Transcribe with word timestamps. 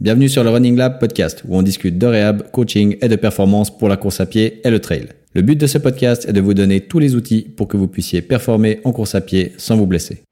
Bienvenue 0.00 0.28
sur 0.28 0.44
le 0.44 0.50
Running 0.50 0.76
Lab 0.76 1.00
podcast 1.00 1.42
où 1.48 1.56
on 1.56 1.62
discute 1.62 1.98
de 1.98 2.06
réhab, 2.06 2.52
coaching 2.52 2.96
et 3.00 3.08
de 3.08 3.16
performance 3.16 3.76
pour 3.76 3.88
la 3.88 3.96
course 3.96 4.20
à 4.20 4.26
pied 4.26 4.60
et 4.64 4.70
le 4.70 4.78
trail. 4.78 5.08
Le 5.34 5.42
but 5.42 5.56
de 5.56 5.66
ce 5.66 5.76
podcast 5.76 6.24
est 6.28 6.32
de 6.32 6.40
vous 6.40 6.54
donner 6.54 6.82
tous 6.82 7.00
les 7.00 7.16
outils 7.16 7.42
pour 7.42 7.66
que 7.66 7.76
vous 7.76 7.88
puissiez 7.88 8.22
performer 8.22 8.78
en 8.84 8.92
course 8.92 9.16
à 9.16 9.20
pied 9.20 9.54
sans 9.58 9.76
vous 9.76 9.86
blesser. 9.86 10.22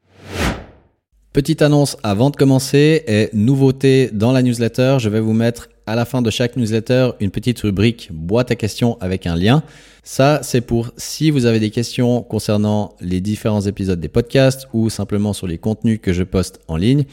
Petite 1.32 1.62
annonce 1.62 1.96
avant 2.04 2.30
de 2.30 2.36
commencer 2.36 3.02
et 3.08 3.28
nouveauté 3.32 4.08
dans 4.12 4.30
la 4.30 4.42
newsletter, 4.42 4.98
je 5.00 5.08
vais 5.08 5.18
vous 5.18 5.32
mettre 5.32 5.68
à 5.84 5.96
la 5.96 6.04
fin 6.04 6.22
de 6.22 6.30
chaque 6.30 6.54
newsletter 6.56 7.10
une 7.18 7.32
petite 7.32 7.58
rubrique 7.58 8.10
boîte 8.12 8.52
à 8.52 8.54
questions 8.54 8.96
avec 9.00 9.26
un 9.26 9.34
lien. 9.34 9.64
Ça, 10.04 10.38
c'est 10.44 10.60
pour 10.60 10.92
si 10.96 11.32
vous 11.32 11.44
avez 11.44 11.58
des 11.58 11.70
questions 11.70 12.22
concernant 12.22 12.94
les 13.00 13.20
différents 13.20 13.62
épisodes 13.62 13.98
des 13.98 14.06
podcasts 14.06 14.68
ou 14.72 14.90
simplement 14.90 15.32
sur 15.32 15.48
les 15.48 15.58
contenus 15.58 15.98
que 16.00 16.12
je 16.12 16.22
poste 16.22 16.60
en 16.68 16.76
ligne. 16.76 17.04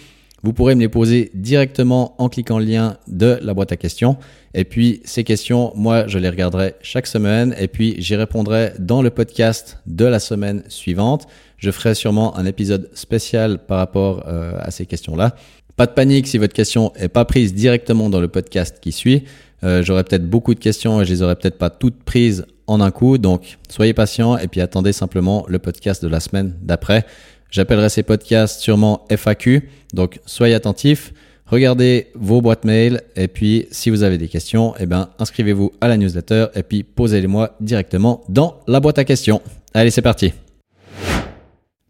Vous 0.43 0.51
pourrez 0.51 0.75
me 0.75 0.81
les 0.81 0.89
poser 0.89 1.31
directement 1.33 2.15
en 2.21 2.27
cliquant 2.27 2.59
le 2.59 2.65
lien 2.65 2.97
de 3.07 3.39
la 3.41 3.53
boîte 3.53 3.71
à 3.71 3.77
questions. 3.77 4.17
Et 4.53 4.65
puis 4.65 5.01
ces 5.05 5.23
questions, 5.23 5.71
moi, 5.75 6.05
je 6.07 6.19
les 6.19 6.27
regarderai 6.29 6.75
chaque 6.81 7.07
semaine 7.07 7.55
et 7.57 7.69
puis 7.69 7.95
j'y 7.99 8.17
répondrai 8.17 8.73
dans 8.77 9.01
le 9.01 9.09
podcast 9.09 9.79
de 9.87 10.03
la 10.03 10.19
semaine 10.19 10.63
suivante. 10.67 11.27
Je 11.57 11.71
ferai 11.71 11.95
sûrement 11.95 12.37
un 12.37 12.45
épisode 12.45 12.89
spécial 12.93 13.65
par 13.65 13.77
rapport 13.77 14.25
euh, 14.27 14.57
à 14.59 14.69
ces 14.69 14.85
questions-là. 14.85 15.33
Pas 15.77 15.85
de 15.85 15.91
panique 15.93 16.27
si 16.27 16.37
votre 16.37 16.53
question 16.53 16.91
est 16.97 17.07
pas 17.07 17.23
prise 17.23 17.53
directement 17.53 18.09
dans 18.09 18.19
le 18.19 18.27
podcast 18.27 18.79
qui 18.81 18.91
suit. 18.91 19.23
Euh, 19.63 19.81
J'aurai 19.81 20.03
peut-être 20.03 20.29
beaucoup 20.29 20.53
de 20.53 20.59
questions 20.59 21.01
et 21.01 21.05
je 21.05 21.13
les 21.13 21.21
aurai 21.21 21.37
peut-être 21.37 21.57
pas 21.57 21.69
toutes 21.69 22.03
prises 22.03 22.45
en 22.67 22.81
un 22.81 22.91
coup. 22.91 23.17
Donc 23.17 23.57
soyez 23.69 23.93
patient 23.93 24.37
et 24.37 24.47
puis 24.47 24.61
attendez 24.61 24.91
simplement 24.91 25.45
le 25.47 25.59
podcast 25.59 26.03
de 26.03 26.09
la 26.09 26.19
semaine 26.19 26.53
d'après. 26.61 27.05
J'appellerai 27.53 27.89
ces 27.89 28.01
podcasts 28.01 28.61
sûrement 28.61 29.05
FAQ. 29.15 29.69
Donc 29.93 30.19
soyez 30.25 30.55
attentifs, 30.55 31.13
regardez 31.45 32.07
vos 32.15 32.41
boîtes 32.41 32.65
mail 32.65 33.01
et 33.15 33.27
puis 33.27 33.67
si 33.69 33.91
vous 33.91 34.01
avez 34.01 34.17
des 34.17 34.27
questions, 34.27 34.73
eh 34.79 34.87
ben, 34.87 35.09
inscrivez-vous 35.19 35.71
à 35.79 35.87
la 35.87 35.97
newsletter 35.97 36.47
et 36.55 36.63
puis 36.63 36.81
posez-les-moi 36.81 37.55
directement 37.61 38.23
dans 38.27 38.59
la 38.67 38.79
boîte 38.79 38.97
à 38.97 39.05
questions. 39.05 39.39
Allez, 39.75 39.91
c'est 39.91 40.01
parti. 40.01 40.33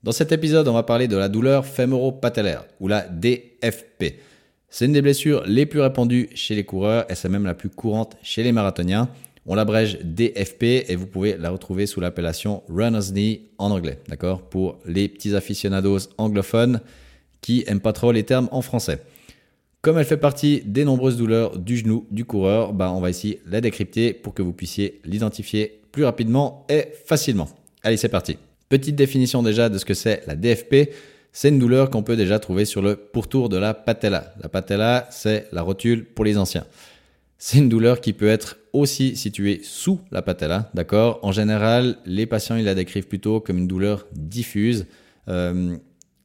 Dans 0.04 0.12
cet 0.12 0.34
épisode, 0.34 0.68
on 0.68 0.74
va 0.74 0.84
parler 0.84 1.08
de 1.08 1.16
la 1.16 1.30
douleur 1.30 1.66
fémoro-patellaire 1.66 2.66
ou 2.82 2.90
la 2.90 3.08
DFP. 3.08 4.20
C'est 4.70 4.84
une 4.84 4.92
des 4.92 5.02
blessures 5.02 5.44
les 5.46 5.66
plus 5.66 5.80
répandues 5.80 6.28
chez 6.36 6.56
les 6.56 6.66
coureurs 6.66 7.06
et 7.10 7.16
c'est 7.16 7.30
même 7.30 7.46
la 7.46 7.54
plus 7.54 7.70
courante 7.70 8.18
chez 8.22 8.44
les 8.44 8.52
marathoniens. 8.52 9.08
On 9.46 9.56
l'abrège 9.56 10.00
DFP 10.02 10.64
et 10.88 10.96
vous 10.96 11.06
pouvez 11.06 11.36
la 11.38 11.50
retrouver 11.50 11.86
sous 11.86 12.00
l'appellation 12.00 12.64
runner's 12.70 13.12
knee 13.12 13.50
en 13.58 13.72
anglais, 13.72 14.00
d'accord 14.08 14.42
Pour 14.42 14.80
les 14.86 15.10
petits 15.10 15.36
aficionados 15.36 16.10
anglophones 16.18 16.80
qui 17.42 17.66
aiment 17.68 17.82
pas 17.82 17.92
trop 17.92 18.14
les 18.14 18.24
termes 18.24 18.48
en 18.52 18.62
français. 18.62 19.02
Comme 19.82 19.98
elle 19.98 20.06
fait 20.06 20.16
partie 20.16 20.62
des 20.66 20.86
nombreuses 20.86 21.18
douleurs 21.18 21.60
du 21.60 21.76
genou 21.76 22.08
du 22.10 22.24
coureur, 22.24 22.72
bah 22.72 22.90
on 22.94 23.02
va 23.02 23.10
ici 23.10 23.40
la 23.46 23.60
décrypter 23.60 24.14
pour 24.14 24.34
que 24.34 24.42
vous 24.42 24.54
puissiez 24.54 25.02
l'identifier 25.04 25.82
plus 25.92 26.06
rapidement 26.06 26.66
et 26.70 26.86
facilement. 27.06 27.50
Allez, 27.84 27.98
c'est 27.98 28.08
parti. 28.08 28.38
Petite 28.70 28.96
définition 28.96 29.44
déjà 29.44 29.68
de 29.68 29.78
ce 29.78 29.84
que 29.84 29.94
c'est 29.94 30.24
la 30.26 30.38
DFP. 30.38 30.90
C'est 31.34 31.50
une 31.50 31.60
douleur 31.60 31.90
qu'on 31.90 32.02
peut 32.02 32.16
déjà 32.16 32.40
trouver 32.40 32.64
sur 32.64 32.82
le 32.82 32.96
pourtour 32.96 33.50
de 33.50 33.58
la 33.58 33.74
patella. 33.74 34.34
La 34.42 34.48
patella, 34.48 35.06
c'est 35.12 35.48
la 35.52 35.64
rotule 35.64 36.06
pour 36.06 36.24
les 36.24 36.38
anciens. 36.38 36.66
C'est 37.38 37.58
une 37.58 37.70
douleur 37.70 38.02
qui 38.02 38.14
peut 38.14 38.28
être 38.28 38.58
aussi 38.72 39.16
située 39.16 39.62
sous 39.64 40.00
la 40.12 40.22
patella, 40.22 40.70
d'accord? 40.74 41.20
En 41.24 41.32
général, 41.32 41.98
les 42.06 42.26
patients, 42.26 42.56
ils 42.56 42.66
la 42.66 42.76
décrivent 42.76 43.08
plutôt 43.08 43.40
comme 43.40 43.58
une 43.58 43.68
douleur 43.68 44.08
diffuse. 44.14 44.86
Euh, 45.28 45.76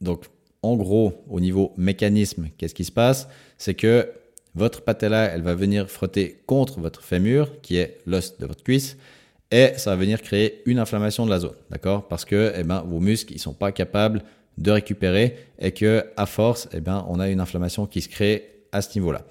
donc, 0.01 0.25
en 0.61 0.75
gros, 0.75 1.23
au 1.29 1.39
niveau 1.39 1.73
mécanisme, 1.77 2.47
qu'est-ce 2.57 2.73
qui 2.73 2.85
se 2.85 2.91
passe? 2.91 3.27
C'est 3.57 3.75
que 3.75 4.09
votre 4.55 4.81
patella, 4.81 5.25
elle 5.25 5.41
va 5.41 5.55
venir 5.55 5.89
frotter 5.89 6.41
contre 6.45 6.79
votre 6.79 7.03
fémur, 7.03 7.61
qui 7.61 7.77
est 7.77 7.99
l'os 8.05 8.37
de 8.37 8.45
votre 8.45 8.63
cuisse, 8.63 8.97
et 9.51 9.73
ça 9.77 9.91
va 9.91 9.95
venir 9.95 10.21
créer 10.21 10.61
une 10.65 10.79
inflammation 10.79 11.25
de 11.25 11.31
la 11.31 11.39
zone, 11.39 11.55
d'accord? 11.69 12.07
Parce 12.07 12.25
que 12.25 12.53
eh 12.55 12.63
ben, 12.63 12.81
vos 12.81 12.99
muscles, 12.99 13.33
ils 13.33 13.39
sont 13.39 13.53
pas 13.53 13.71
capables 13.71 14.23
de 14.57 14.71
récupérer 14.71 15.37
et 15.59 15.71
que 15.71 16.05
à 16.17 16.25
force, 16.25 16.67
eh 16.73 16.81
ben, 16.81 17.05
on 17.07 17.19
a 17.19 17.29
une 17.29 17.39
inflammation 17.39 17.85
qui 17.87 18.01
se 18.01 18.09
crée 18.09 18.63
à 18.71 18.81
ce 18.81 18.97
niveau-là. 18.97 19.23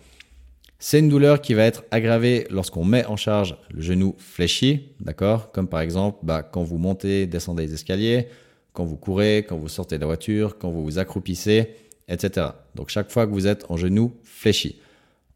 C'est 0.81 1.01
une 1.01 1.09
douleur 1.09 1.41
qui 1.41 1.55
va 1.55 1.65
être 1.65 1.83
aggravée 1.91 2.47
lorsqu'on 2.51 2.85
met 2.85 3.05
en 3.07 3.17
charge 3.17 3.57
le 3.71 3.83
genou 3.83 4.15
fléchi, 4.17 4.91
d'accord? 5.01 5.51
Comme 5.51 5.67
par 5.67 5.81
exemple 5.81 6.19
bah, 6.23 6.45
quand 6.45 6.63
vous 6.63 6.79
montez, 6.79 7.27
descendez 7.27 7.67
les 7.67 7.75
escaliers, 7.75 8.29
quand 8.75 8.85
vous 8.85 8.97
courez, 8.97 9.45
quand 9.49 9.59
vous 9.59 9.69
sortez 9.69 9.97
de 9.97 10.03
la 10.03 10.07
voiture, 10.07 10.57
quand 10.57 10.71
vous 10.71 10.85
vous 10.85 11.01
accroupissez, 11.01 11.71
etc. 12.07 12.47
Donc 12.77 12.91
chaque 12.91 13.11
fois 13.11 13.27
que 13.27 13.33
vous 13.33 13.49
êtes 13.49 13.69
en 13.71 13.77
genou 13.77 14.15
fléchi. 14.23 14.79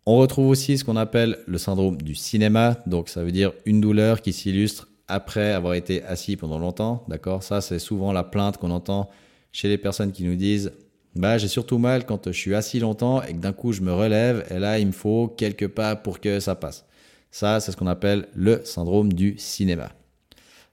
On 0.07 0.17
retrouve 0.17 0.49
aussi 0.49 0.79
ce 0.79 0.85
qu'on 0.85 0.97
appelle 0.97 1.39
le 1.47 1.59
syndrome 1.59 2.01
du 2.01 2.15
cinéma, 2.15 2.79
donc 2.87 3.09
ça 3.09 3.25
veut 3.25 3.33
dire 3.33 3.53
une 3.67 3.81
douleur 3.81 4.23
qui 4.23 4.33
s'illustre 4.33 4.89
après 5.09 5.51
avoir 5.51 5.75
été 5.75 6.05
assis 6.05 6.37
pendant 6.37 6.61
longtemps, 6.61 7.05
d'accord? 7.09 7.43
Ça 7.43 7.61
c'est 7.61 7.81
souvent 7.81 8.13
la 8.13 8.23
plainte 8.23 8.59
qu'on 8.59 8.71
entend 8.71 9.11
chez 9.51 9.69
les 9.69 9.79
personnes 9.79 10.13
qui 10.13 10.23
nous 10.23 10.37
disent 10.37 10.71
bah, 11.15 11.39
j'ai 11.39 11.49
surtout 11.49 11.79
mal 11.79 12.07
quand 12.07 12.27
je 12.27 12.39
suis 12.39 12.55
assis 12.55 12.81
longtemps 12.81 13.23
et 13.23 13.33
que 13.33 13.39
d'un 13.39 13.53
coup 13.53 13.73
je 13.73 13.83
me 13.83 13.93
relève 13.93 14.47
et 14.51 14.59
là 14.59 14.79
il 14.79 14.87
me 14.87 14.93
faut 14.93 15.29
quelques 15.29 15.69
pas 15.69 15.97
pour 15.97 16.21
que 16.21 16.41
ça 16.41 16.55
passe. 16.55 16.85
Ça, 17.31 17.61
c'est 17.61 17.73
ce 17.73 17.77
qu'on 17.77 17.87
appelle 17.87 18.29
le 18.35 18.61
syndrome 18.65 19.13
du 19.13 19.37
cinéma. 19.39 19.93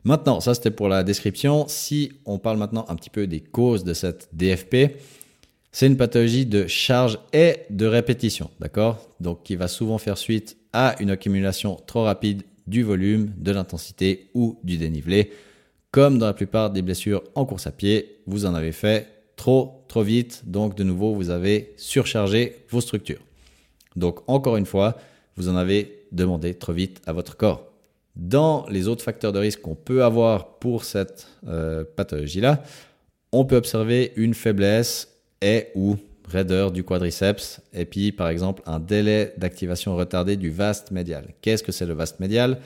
Maintenant, 0.03 0.39
ça 0.39 0.53
c'était 0.53 0.71
pour 0.71 0.87
la 0.87 1.03
description. 1.03 1.67
Si 1.67 2.11
on 2.25 2.37
parle 2.37 2.57
maintenant 2.57 2.85
un 2.89 2.95
petit 2.95 3.09
peu 3.09 3.27
des 3.27 3.41
causes 3.41 3.83
de 3.83 3.93
cette 3.93 4.29
DFP, 4.33 4.97
c'est 5.71 5.87
une 5.87 5.97
pathologie 5.97 6.45
de 6.45 6.67
charge 6.67 7.19
et 7.33 7.57
de 7.69 7.85
répétition, 7.85 8.49
d'accord? 8.59 9.07
Donc 9.19 9.43
qui 9.43 9.55
va 9.55 9.67
souvent 9.67 9.97
faire 9.97 10.17
suite 10.17 10.57
à 10.73 10.95
une 10.99 11.09
accumulation 11.09 11.79
trop 11.85 12.03
rapide 12.03 12.43
du 12.65 12.83
volume, 12.83 13.33
de 13.37 13.51
l'intensité 13.51 14.29
ou 14.33 14.57
du 14.63 14.77
dénivelé. 14.77 15.31
Comme 15.91 16.17
dans 16.17 16.27
la 16.27 16.33
plupart 16.33 16.69
des 16.69 16.81
blessures 16.81 17.23
en 17.35 17.45
course 17.45 17.67
à 17.67 17.71
pied, 17.71 18.21
vous 18.25 18.45
en 18.45 18.53
avez 18.53 18.71
fait 18.71 19.18
trop, 19.39 19.85
trop 19.87 20.03
vite. 20.03 20.43
Donc, 20.45 20.75
de 20.75 20.83
nouveau, 20.83 21.15
vous 21.15 21.29
avez 21.29 21.73
surchargé 21.77 22.57
vos 22.69 22.81
structures. 22.81 23.21
Donc, 23.95 24.19
encore 24.27 24.57
une 24.57 24.65
fois, 24.65 24.97
vous 25.37 25.47
en 25.47 25.55
avez 25.55 26.05
demandé 26.11 26.53
trop 26.53 26.73
vite 26.73 27.01
à 27.05 27.13
votre 27.13 27.37
corps. 27.37 27.63
Dans 28.17 28.65
les 28.67 28.89
autres 28.89 29.03
facteurs 29.03 29.31
de 29.31 29.39
risque 29.39 29.61
qu'on 29.61 29.75
peut 29.75 30.03
avoir 30.03 30.59
pour 30.59 30.83
cette 30.83 31.29
euh, 31.47 31.85
pathologie-là, 31.95 32.61
on 33.31 33.45
peut 33.45 33.55
observer 33.55 34.11
une 34.17 34.33
faiblesse 34.33 35.07
et 35.41 35.67
ou 35.73 35.95
raideur 36.27 36.71
du 36.71 36.83
quadriceps 36.83 37.61
et 37.73 37.85
puis 37.85 38.11
par 38.11 38.27
exemple 38.27 38.61
un 38.65 38.79
délai 38.79 39.33
d'activation 39.37 39.95
retardé 39.95 40.35
du 40.35 40.49
vaste 40.49 40.91
médial. 40.91 41.33
Qu'est-ce 41.41 41.63
que 41.63 41.71
c'est 41.71 41.85
le 41.85 41.93
vaste 41.93 42.19
médial? 42.19 42.59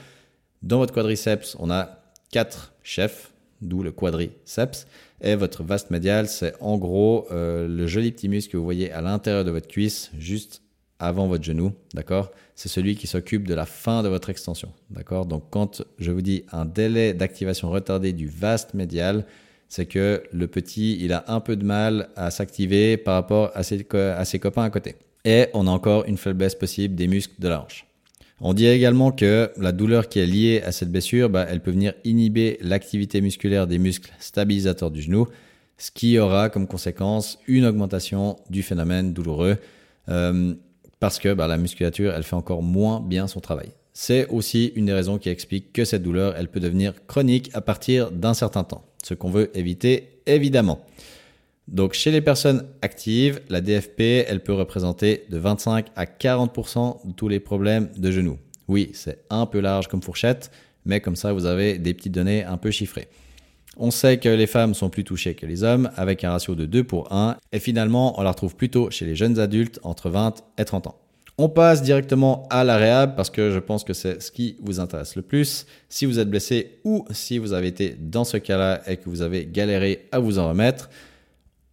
Dans 0.62 0.78
votre 0.78 0.92
quadriceps, 0.92 1.56
on 1.60 1.70
a 1.70 2.00
quatre 2.30 2.72
chefs, 2.82 3.30
d'où 3.60 3.82
le 3.82 3.92
quadriceps. 3.92 4.86
Et 5.20 5.34
votre 5.34 5.62
vaste 5.62 5.90
médial, 5.90 6.28
c'est 6.28 6.54
en 6.60 6.76
gros 6.78 7.26
euh, 7.30 7.66
le 7.68 7.86
joli 7.86 8.12
petit 8.12 8.28
muscle 8.28 8.52
que 8.52 8.56
vous 8.56 8.64
voyez 8.64 8.92
à 8.92 9.00
l'intérieur 9.00 9.44
de 9.44 9.50
votre 9.50 9.68
cuisse, 9.68 10.10
juste 10.18 10.62
avant 10.98 11.26
votre 11.26 11.44
genou, 11.44 11.72
d'accord? 11.92 12.30
C'est 12.54 12.68
celui 12.68 12.96
qui 12.96 13.06
s'occupe 13.06 13.46
de 13.46 13.54
la 13.54 13.66
fin 13.66 14.02
de 14.02 14.08
votre 14.08 14.30
extension, 14.30 14.72
d'accord? 14.90 15.26
Donc 15.26 15.44
quand 15.50 15.82
je 15.98 16.12
vous 16.12 16.22
dis 16.22 16.44
un 16.52 16.64
délai 16.64 17.14
d'activation 17.14 17.70
retardé 17.70 18.12
du 18.12 18.28
vaste 18.28 18.74
médial, 18.74 19.24
c'est 19.68 19.86
que 19.86 20.22
le 20.32 20.46
petit, 20.46 20.98
il 21.00 21.12
a 21.12 21.24
un 21.26 21.40
peu 21.40 21.56
de 21.56 21.64
mal 21.64 22.08
à 22.16 22.30
s'activer 22.30 22.96
par 22.96 23.14
rapport 23.14 23.50
à 23.54 23.62
ses, 23.62 23.84
à 23.92 24.24
ses 24.24 24.38
copains 24.38 24.62
à 24.62 24.70
côté. 24.70 24.94
Et 25.24 25.48
on 25.54 25.66
a 25.66 25.70
encore 25.70 26.04
une 26.04 26.18
faiblesse 26.18 26.54
possible 26.54 26.94
des 26.94 27.08
muscles 27.08 27.34
de 27.38 27.48
la 27.48 27.62
hanche. 27.62 27.86
On 28.40 28.52
dit 28.52 28.66
également 28.66 29.12
que 29.12 29.50
la 29.56 29.72
douleur 29.72 30.08
qui 30.08 30.18
est 30.18 30.26
liée 30.26 30.62
à 30.64 30.72
cette 30.72 30.90
blessure, 30.90 31.30
bah, 31.30 31.46
elle 31.48 31.60
peut 31.60 31.70
venir 31.70 31.94
inhiber 32.04 32.58
l'activité 32.60 33.20
musculaire 33.20 33.66
des 33.66 33.78
muscles 33.78 34.12
stabilisateurs 34.18 34.90
du 34.90 35.02
genou, 35.02 35.28
ce 35.78 35.90
qui 35.90 36.18
aura 36.18 36.50
comme 36.50 36.66
conséquence 36.66 37.38
une 37.46 37.64
augmentation 37.64 38.36
du 38.50 38.62
phénomène 38.62 39.12
douloureux, 39.12 39.56
euh, 40.08 40.54
parce 40.98 41.18
que 41.18 41.32
bah, 41.32 41.46
la 41.46 41.56
musculature, 41.56 42.12
elle 42.14 42.24
fait 42.24 42.36
encore 42.36 42.62
moins 42.62 43.00
bien 43.00 43.28
son 43.28 43.40
travail. 43.40 43.70
C'est 43.92 44.26
aussi 44.28 44.72
une 44.74 44.86
des 44.86 44.92
raisons 44.92 45.18
qui 45.18 45.28
explique 45.28 45.72
que 45.72 45.84
cette 45.84 46.02
douleur, 46.02 46.34
elle 46.36 46.48
peut 46.48 46.60
devenir 46.60 47.06
chronique 47.06 47.50
à 47.54 47.60
partir 47.60 48.10
d'un 48.10 48.34
certain 48.34 48.64
temps, 48.64 48.84
ce 49.04 49.14
qu'on 49.14 49.30
veut 49.30 49.56
éviter 49.56 50.20
évidemment. 50.26 50.84
Donc 51.68 51.94
chez 51.94 52.10
les 52.10 52.20
personnes 52.20 52.66
actives, 52.82 53.40
la 53.48 53.60
DFP, 53.60 54.26
elle 54.28 54.42
peut 54.42 54.52
représenter 54.52 55.24
de 55.30 55.38
25 55.38 55.86
à 55.96 56.04
40% 56.04 57.06
de 57.06 57.12
tous 57.12 57.28
les 57.28 57.40
problèmes 57.40 57.88
de 57.96 58.10
genoux. 58.10 58.38
Oui, 58.68 58.90
c'est 58.92 59.24
un 59.30 59.46
peu 59.46 59.60
large 59.60 59.88
comme 59.88 60.02
fourchette, 60.02 60.50
mais 60.84 61.00
comme 61.00 61.16
ça 61.16 61.32
vous 61.32 61.46
avez 61.46 61.78
des 61.78 61.94
petites 61.94 62.12
données 62.12 62.44
un 62.44 62.58
peu 62.58 62.70
chiffrées. 62.70 63.08
On 63.76 63.90
sait 63.90 64.18
que 64.18 64.28
les 64.28 64.46
femmes 64.46 64.74
sont 64.74 64.88
plus 64.88 65.04
touchées 65.04 65.34
que 65.34 65.46
les 65.46 65.64
hommes, 65.64 65.90
avec 65.96 66.22
un 66.22 66.30
ratio 66.30 66.54
de 66.54 66.64
2 66.64 66.84
pour 66.84 67.12
1, 67.12 67.36
et 67.52 67.58
finalement 67.58 68.18
on 68.20 68.22
la 68.22 68.30
retrouve 68.30 68.54
plutôt 68.54 68.90
chez 68.90 69.04
les 69.04 69.16
jeunes 69.16 69.38
adultes 69.38 69.80
entre 69.82 70.10
20 70.10 70.44
et 70.58 70.64
30 70.64 70.86
ans. 70.86 70.98
On 71.36 71.48
passe 71.48 71.82
directement 71.82 72.46
à 72.50 72.62
la 72.62 73.08
parce 73.08 73.30
que 73.30 73.50
je 73.50 73.58
pense 73.58 73.82
que 73.82 73.92
c'est 73.92 74.22
ce 74.22 74.30
qui 74.30 74.56
vous 74.62 74.78
intéresse 74.78 75.16
le 75.16 75.22
plus. 75.22 75.66
Si 75.88 76.06
vous 76.06 76.20
êtes 76.20 76.30
blessé 76.30 76.78
ou 76.84 77.04
si 77.10 77.38
vous 77.38 77.52
avez 77.52 77.66
été 77.66 77.96
dans 77.98 78.22
ce 78.22 78.36
cas-là 78.36 78.82
et 78.86 78.98
que 78.98 79.08
vous 79.08 79.20
avez 79.20 79.44
galéré 79.44 80.06
à 80.12 80.20
vous 80.20 80.38
en 80.38 80.48
remettre, 80.48 80.90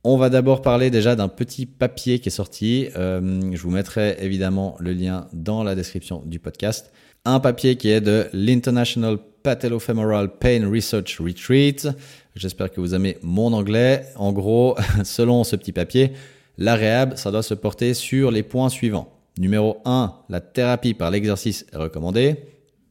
On 0.04 0.18
va 0.18 0.32
d'abord 0.32 0.64
parler 0.64 0.90
déjà 0.90 1.16
d'un 1.16 1.28
petit 1.28 1.68
papier 1.68 2.18
qui 2.18 2.30
est 2.30 2.32
sorti. 2.32 2.88
Euh, 2.98 3.40
je 3.54 3.62
vous 3.62 3.70
mettrai 3.70 4.18
évidemment 4.20 4.76
le 4.80 4.94
lien 4.94 5.28
dans 5.32 5.64
la 5.64 5.76
description 5.76 6.24
du 6.26 6.40
podcast. 6.40 6.92
Un 7.24 7.40
papier 7.40 7.76
qui 7.76 7.92
est 7.92 8.02
de 8.02 8.26
l'International 8.34 9.20
Patellofemoral 9.44 10.40
Pain 10.40 10.68
Research 10.68 11.20
Retreat. 11.20 11.88
J'espère 12.36 12.72
que 12.72 12.82
vous 12.82 12.96
aimez 12.96 13.20
mon 13.22 13.54
anglais. 13.54 14.08
En 14.16 14.34
gros, 14.34 14.76
selon 15.04 15.44
ce 15.44 15.56
petit 15.56 15.72
papier, 15.72 16.14
la 16.58 16.74
réhab, 16.74 17.16
ça 17.16 17.30
doit 17.30 17.44
se 17.44 17.54
porter 17.54 17.94
sur 17.94 18.32
les 18.32 18.42
points 18.42 18.70
suivants. 18.70 19.14
Numéro 19.38 19.78
1, 19.86 20.16
la 20.30 20.42
thérapie 20.42 20.96
par 20.96 21.12
l'exercice 21.12 21.68
est 21.72 21.78
recommandée. 21.78 22.38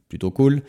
Plutôt 0.07 0.31
cool. 0.31 0.61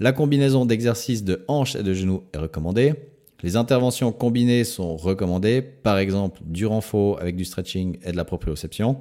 La 0.00 0.12
combinaison 0.12 0.64
d'exercices 0.64 1.22
de 1.22 1.44
hanches 1.48 1.76
et 1.76 1.82
de 1.82 1.92
genoux 1.92 2.22
est 2.32 2.38
recommandée. 2.38 2.94
Les 3.42 3.56
interventions 3.56 4.12
combinées 4.12 4.64
sont 4.64 4.96
recommandées, 4.96 5.62
par 5.62 5.98
exemple 5.98 6.40
du 6.44 6.64
renfort 6.64 7.20
avec 7.20 7.36
du 7.36 7.44
stretching 7.44 7.98
et 8.04 8.12
de 8.12 8.16
la 8.16 8.24
proprioception. 8.24 8.98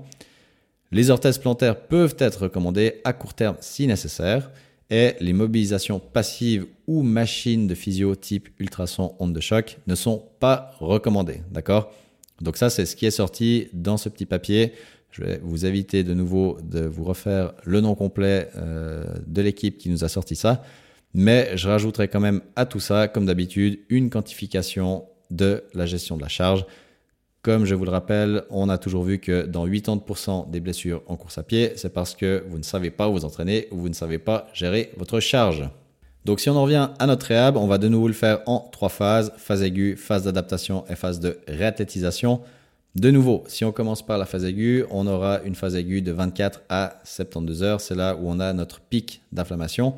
Les 0.92 1.10
orthèses 1.10 1.38
plantaires 1.38 1.88
peuvent 1.88 2.16
être 2.20 2.44
recommandées 2.44 3.02
à 3.04 3.14
court 3.14 3.34
terme 3.34 3.56
si 3.62 3.88
nécessaire 3.88 4.52
et 4.90 5.14
les 5.22 5.32
mobilisations 5.32 6.00
passives 6.00 6.66
ou 6.86 7.02
machines 7.02 7.68
de 7.68 7.76
physio 7.76 8.16
type 8.16 8.50
ultrason 8.60 9.16
onde 9.20 9.34
de 9.34 9.40
choc 9.40 9.78
ne 9.88 9.96
sont 9.96 10.26
pas 10.40 10.72
recommandées. 10.80 11.42
D'accord? 11.52 11.94
Donc 12.42 12.58
ça, 12.58 12.70
c'est 12.70 12.86
ce 12.86 12.96
qui 12.96 13.06
est 13.06 13.12
sorti 13.12 13.70
dans 13.72 13.98
ce 13.98 14.10
petit 14.10 14.26
papier. 14.26 14.74
Je 15.12 15.24
vais 15.24 15.40
vous 15.44 15.66
inviter 15.66 16.04
de 16.04 16.14
nouveau 16.14 16.58
de 16.64 16.82
vous 16.82 17.04
refaire 17.04 17.54
le 17.64 17.80
nom 17.80 17.96
complet 17.96 18.50
euh, 18.58 19.06
de 19.28 19.42
l'équipe 19.42 19.78
qui 19.78 19.90
nous 19.90 20.04
a 20.04 20.10
sorti 20.10 20.36
ça. 20.36 20.64
Mais 21.14 21.56
je 21.58 21.68
rajouterai 21.68 22.08
quand 22.08 22.20
même 22.20 22.42
à 22.56 22.66
tout 22.66 22.80
ça, 22.80 23.08
comme 23.08 23.26
d'habitude, 23.26 23.80
une 23.90 24.10
quantification 24.10 25.06
de 25.30 25.64
la 25.74 25.86
gestion 25.86 26.18
de 26.18 26.22
la 26.22 26.28
charge. 26.28 26.66
Comme 27.42 27.66
je 27.66 27.74
vous 27.74 27.86
le 27.86 27.92
rappelle, 27.92 28.44
on 28.52 28.70
a 28.70 28.78
toujours 28.78 29.04
vu 29.04 29.18
que 29.18 29.46
dans 29.48 29.68
80% 29.68 30.52
des 30.52 30.60
blessures 30.60 31.02
en 31.08 31.16
course 31.16 31.40
à 31.40 31.44
pied, 31.44 31.74
c'est 31.76 31.92
parce 31.92 32.16
que 32.16 32.44
vous 32.48 32.60
ne 32.60 32.64
savez 32.64 32.92
pas 32.92 33.10
vous 33.10 33.26
entraîner 33.26 33.68
ou 33.72 33.78
vous 33.78 33.90
ne 33.90 33.96
savez 33.96 34.20
pas 34.20 34.48
gérer 34.54 34.92
votre 34.98 35.20
charge. 35.20 35.68
Donc 36.24 36.40
si 36.40 36.52
on 36.52 36.56
en 36.56 36.64
revient 36.64 36.90
à 37.00 37.08
notre 37.08 37.26
réhab, 37.26 37.58
on 37.58 37.66
va 37.66 37.80
de 37.80 37.88
nouveau 37.88 38.08
le 38.08 38.14
faire 38.14 38.42
en 38.46 38.60
trois 38.72 38.90
phases, 38.90 39.34
phase 39.38 39.64
aiguë, 39.64 39.96
phase 39.96 40.24
d'adaptation 40.24 40.86
et 40.88 40.96
phase 40.96 41.20
de 41.20 41.40
réathlétisation. 41.48 42.42
De 42.94 43.10
nouveau, 43.10 43.44
si 43.48 43.66
on 43.66 43.72
commence 43.72 44.06
par 44.06 44.20
la 44.20 44.28
phase 44.28 44.46
aiguë, 44.46 44.86
on 44.92 45.08
aura 45.08 45.42
une 45.44 45.56
phase 45.56 45.76
aiguë 45.76 46.04
de 46.04 46.12
24 46.12 46.62
à 46.70 47.02
72 47.06 47.64
heures. 47.64 47.82
C'est 47.82 47.96
là 47.96 48.16
où 48.16 48.30
on 48.30 48.40
a 48.40 48.54
notre 48.54 48.82
pic 48.82 49.24
d'inflammation. 49.32 49.96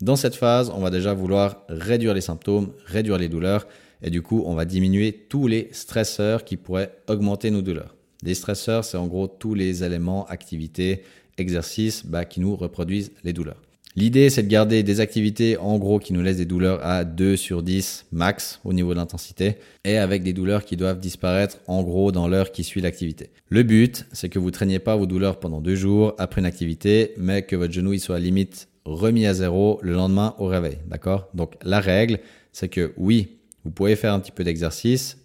Dans 0.00 0.14
cette 0.14 0.36
phase, 0.36 0.70
on 0.70 0.80
va 0.80 0.90
déjà 0.90 1.12
vouloir 1.12 1.64
réduire 1.68 2.14
les 2.14 2.20
symptômes, 2.20 2.72
réduire 2.86 3.18
les 3.18 3.28
douleurs, 3.28 3.66
et 4.00 4.10
du 4.10 4.22
coup, 4.22 4.44
on 4.46 4.54
va 4.54 4.64
diminuer 4.64 5.12
tous 5.12 5.48
les 5.48 5.68
stresseurs 5.72 6.44
qui 6.44 6.56
pourraient 6.56 6.94
augmenter 7.08 7.50
nos 7.50 7.62
douleurs. 7.62 7.96
Les 8.22 8.34
stresseurs, 8.34 8.84
c'est 8.84 8.96
en 8.96 9.08
gros 9.08 9.26
tous 9.26 9.54
les 9.54 9.82
éléments, 9.82 10.24
activités, 10.26 11.02
exercices 11.36 12.06
bah, 12.06 12.24
qui 12.24 12.38
nous 12.38 12.54
reproduisent 12.54 13.10
les 13.24 13.32
douleurs. 13.32 13.60
L'idée, 13.96 14.30
c'est 14.30 14.44
de 14.44 14.48
garder 14.48 14.84
des 14.84 15.00
activités 15.00 15.56
en 15.56 15.76
gros 15.78 15.98
qui 15.98 16.12
nous 16.12 16.22
laissent 16.22 16.36
des 16.36 16.44
douleurs 16.44 16.84
à 16.86 17.04
2 17.04 17.36
sur 17.36 17.64
10 17.64 18.06
max 18.12 18.60
au 18.62 18.72
niveau 18.72 18.92
de 18.92 18.98
l'intensité 18.98 19.56
et 19.84 19.96
avec 19.96 20.22
des 20.22 20.32
douleurs 20.32 20.64
qui 20.64 20.76
doivent 20.76 21.00
disparaître 21.00 21.58
en 21.66 21.82
gros 21.82 22.12
dans 22.12 22.28
l'heure 22.28 22.52
qui 22.52 22.62
suit 22.62 22.80
l'activité. 22.80 23.30
Le 23.48 23.64
but, 23.64 24.06
c'est 24.12 24.28
que 24.28 24.38
vous 24.38 24.52
traîniez 24.52 24.78
pas 24.78 24.94
vos 24.94 25.06
douleurs 25.06 25.40
pendant 25.40 25.60
deux 25.60 25.74
jours 25.74 26.14
après 26.18 26.40
une 26.40 26.46
activité, 26.46 27.14
mais 27.16 27.42
que 27.42 27.56
votre 27.56 27.72
genou 27.72 27.92
il 27.92 27.98
soit 27.98 28.20
limite 28.20 28.67
remis 28.94 29.26
à 29.26 29.34
zéro 29.34 29.78
le 29.82 29.92
lendemain 29.92 30.34
au 30.38 30.46
réveil. 30.46 30.78
D'accord? 30.86 31.28
Donc 31.34 31.54
la 31.62 31.80
règle, 31.80 32.20
c'est 32.52 32.68
que 32.68 32.92
oui, 32.96 33.38
vous 33.64 33.70
pouvez 33.70 33.96
faire 33.96 34.14
un 34.14 34.20
petit 34.20 34.32
peu 34.32 34.44
d'exercice. 34.44 35.18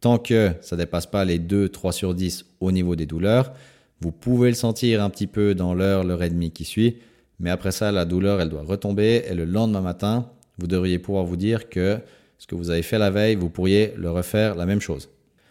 Tant 0.00 0.18
que 0.18 0.52
ça 0.60 0.76
ne 0.76 0.82
dépasse 0.82 1.06
pas 1.06 1.24
les 1.24 1.38
2, 1.38 1.68
3 1.68 1.92
sur 1.92 2.14
10 2.14 2.44
au 2.60 2.70
niveau 2.70 2.94
des 2.94 3.06
douleurs, 3.06 3.52
vous 4.00 4.12
pouvez 4.12 4.48
le 4.48 4.54
sentir 4.54 5.02
un 5.02 5.10
petit 5.10 5.26
peu 5.26 5.54
dans 5.54 5.74
l'heure, 5.74 6.04
l'heure 6.04 6.22
et 6.22 6.30
demie 6.30 6.52
qui 6.52 6.64
suit. 6.64 6.98
Mais 7.40 7.50
après 7.50 7.72
ça, 7.72 7.90
la 7.92 8.04
douleur, 8.04 8.40
elle 8.40 8.48
doit 8.48 8.62
retomber. 8.62 9.24
Et 9.28 9.34
le 9.34 9.44
lendemain 9.44 9.80
matin, 9.80 10.30
vous 10.58 10.66
devriez 10.66 10.98
pouvoir 10.98 11.24
vous 11.24 11.36
dire 11.36 11.68
que 11.68 11.98
ce 12.38 12.46
que 12.46 12.54
vous 12.54 12.70
avez 12.70 12.82
fait 12.82 12.98
la 12.98 13.10
veille, 13.10 13.34
vous 13.34 13.50
pourriez 13.50 13.92
le 13.96 14.10
refaire 14.10 14.54
la 14.54 14.66
même 14.66 14.80
chose. 14.80 15.08